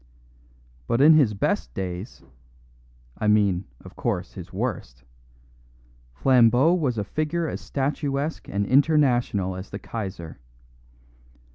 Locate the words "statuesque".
7.61-8.47